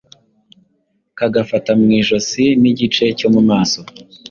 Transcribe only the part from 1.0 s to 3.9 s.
kagafata mu ijosi n’igice cyo mumaso